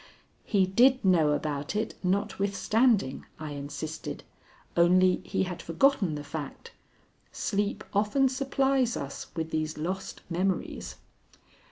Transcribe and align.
"He 0.45 0.65
did 0.65 1.05
know 1.05 1.29
about 1.29 1.75
it, 1.75 1.93
notwithstanding," 2.01 3.27
I 3.39 3.51
insisted. 3.51 4.23
"Only 4.75 5.17
he 5.23 5.43
had 5.43 5.61
forgotten 5.61 6.15
the 6.15 6.23
fact. 6.23 6.71
Sleep 7.31 7.83
often 7.93 8.27
supplies 8.27 8.97
us 8.97 9.27
with 9.35 9.51
these 9.51 9.77
lost 9.77 10.21
memories." 10.27 10.95